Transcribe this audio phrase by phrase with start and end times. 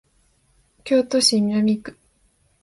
[0.83, 1.95] 京都市南区